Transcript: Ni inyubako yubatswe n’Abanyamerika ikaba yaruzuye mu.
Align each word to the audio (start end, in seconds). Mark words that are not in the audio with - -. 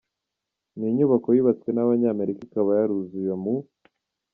Ni 0.77 0.85
inyubako 0.91 1.27
yubatswe 1.35 1.69
n’Abanyamerika 1.73 2.41
ikaba 2.47 2.69
yaruzuye 2.79 3.33
mu. 3.43 3.55